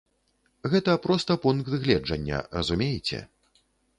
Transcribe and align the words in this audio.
Гэта 0.71 0.95
проста 1.03 1.35
пункт 1.43 1.69
гледжання, 1.85 2.39
разумееце. 2.59 3.21